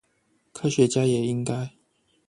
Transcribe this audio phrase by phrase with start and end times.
[0.51, 1.73] 科學家也應該